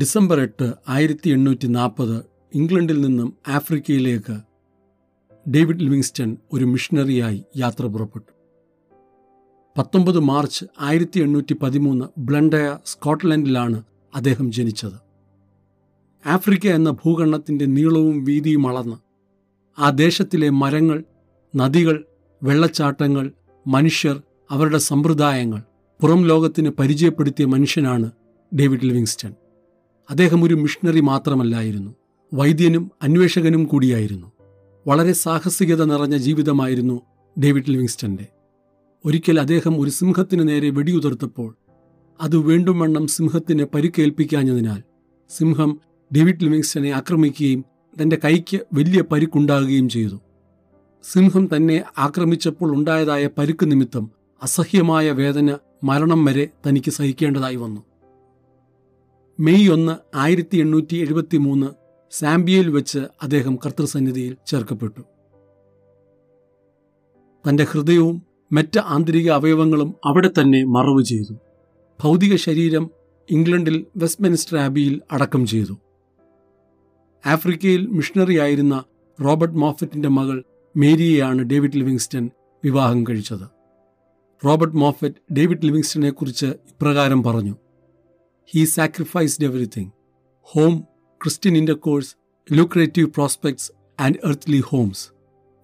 [0.00, 2.14] December എട്ട് ആയിരത്തി എണ്ണൂറ്റി നാൽപ്പത്
[2.54, 4.36] ഇംഗ്ലണ്ടിൽ നിന്നും ആഫ്രിക്കയിലേക്ക്
[5.46, 8.30] ഡേവിഡ് ലിവിങ്സ്റ്റൺ ഒരു മിഷണറിയായി യാത്ര പുറപ്പെട്ടു.
[9.76, 13.82] പത്തൊമ്പത് മാർച്ച് ആയിരത്തി എണ്ണൂറ്റി പതിമൂന്ന് ബ്ലണ്ടയ സ്കോട്ട്ലൻഡിലാണ്
[14.14, 14.98] അദ്ദേഹം ജനിച്ചത്.
[16.26, 18.98] ആഫ്രിക്ക എന്ന ഭൂഖണ്ഡത്തിന്റെ നീളവും വീതിയും അളന്ന്
[19.78, 21.04] ആ ദേശത്തിലെ മരങ്ങൾ
[21.54, 22.04] നദികൾ
[22.42, 23.32] വെള്ളച്ചാട്ടങ്ങൾ
[23.66, 25.62] മനുഷ്യർ അവരുടെ സമ്പ്രദായങ്ങൾ
[26.00, 28.10] പുറം ലോകത്തിന് പരിചയപ്പെടുത്തിയ മനുഷ്യനാണ്
[28.52, 29.32] ഡേവിഡ് ലിവിങ്സ്റ്റൺ.
[30.12, 31.94] അദ്ദേഹം ഒരു മിഷണറി മാത്രമല്ലായിരുന്നു.
[32.34, 34.32] വൈദ്യനും അന്വേഷകനും കൂടിയായിരുന്നു.
[34.86, 37.00] വളരെ സാഹസികത നിറഞ്ഞ ജീവിതമായിരുന്നു
[37.44, 38.26] ഡേവിഡ് ലിവിങ്സ്റ്റന്റെ.
[39.04, 41.56] ഒരിക്കൽ അദ്ദേഹം ഒരു സിംഹത്തിന് നേരെ വെടിയുതിർത്തപ്പോൾ
[42.20, 44.82] അത് വീണ്ടും വണ്ണം സിംഹത്തിന് പരുക്കേൽപ്പിക്കാഞ്ഞതിനാൽ
[45.30, 45.80] സിംഹം
[46.16, 47.64] ഡേവിഡ് ലിവിങ്സ്റ്റനെ ആക്രമിക്കുകയും
[48.02, 50.20] തന്റെ കൈക്ക് വലിയ പരുക്കുണ്ടാകുകയും ചെയ്തു.
[51.12, 54.10] സിംഹം തന്നെ ആക്രമിച്ചപ്പോൾ ഉണ്ടായതായ പരുക്ക് നിമിത്തം
[54.42, 57.91] അസഹ്യമായ വേദന മരണം വരെ തനിക്ക് സഹിക്കേണ്ടതായി വന്നു.
[59.42, 61.66] മെയ് ഒന്ന് ആയിരത്തി എണ്ണൂറ്റി എഴുപത്തി മൂന്ന്
[62.10, 65.00] സാംബിയയിൽ വെച്ച് അദ്ദേഹം കർത്തൃസന്നിധിയിൽ ചേർക്കപ്പെട്ടു.
[67.48, 71.34] തന്റെ ഹൃദയവും മറ്റ് ആന്തരിക അവയവങ്ങളും അവിടെ തന്നെ മറവ് ചെയ്തു.
[72.02, 72.90] ഭൗതിക ശരീരം
[73.30, 75.78] ഇംഗ്ലണ്ടിൽ വെസ്റ്റ്മിനിസ്റ്റർ ആബിയിൽ അടക്കം ചെയ്തു.
[77.26, 78.84] ആഫ്രിക്കയിൽ മിഷണറിയായിരുന്ന
[79.24, 80.44] റോബർട്ട് മോഫറ്റിന്റെ മകൾ
[80.76, 82.30] മേരിയെയാണ് ഡേവിഡ് ലിവിങ്സ്റ്റൺ
[82.64, 83.46] വിവാഹം കഴിച്ചത്.
[84.46, 87.54] റോബർട്ട് മോഫറ്റ് ഡേവിഡ് ലിവിങ്സ്റ്റനെ കുറിച്ച് ഇപ്രകാരം പറഞ്ഞു.
[88.50, 89.92] He sacrificed everything
[90.48, 90.74] home
[91.20, 92.12] Christian intercourse
[92.48, 95.12] lucrative prospects and earthly homes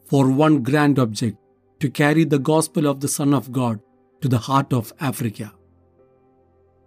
[0.06, 1.36] for one grand object
[1.80, 3.76] to carry the gospel of the Son of God
[4.22, 5.46] to the heart of Africa.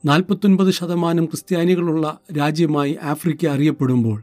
[0.03, 2.05] നാൽപ്പത്തൊൻപത് ശതമാനം ക്രിസ്ത്യാനികളുള്ള
[2.37, 4.17] രാജ്യമായി Africa അറിയപ്പെടുമ്പോൾ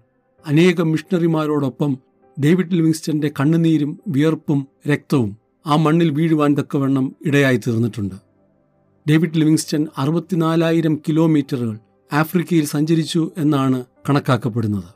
[0.44, 1.92] അനേകം മിഷണറിമാരോടൊപ്പം
[2.36, 5.30] David ലിവിങ്സ്റ്റന്റെ കണ്ണുനീരും വിയർപ്പും രക്തവും
[5.66, 8.16] ആ മണ്ണിൽ വീഴുവാൻ തക്കവണ്ണം ഇടയായി തീർന്നിട്ടുണ്ട്
[9.10, 11.76] ഡേവിഡ് ലിവിങ്സ്റ്റൺ അറുപത്തിനാലായിരം കിലോമീറ്ററുകൾ
[12.12, 14.88] ആഫ്രിക്കയിൽ സഞ്ചരിച്ചു എന്നാണ് കണക്കാക്കപ്പെടുന്നത്.